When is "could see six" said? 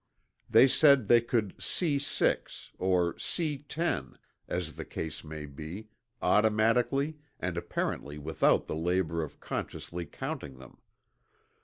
1.21-2.71